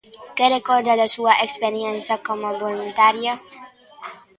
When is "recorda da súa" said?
0.57-1.33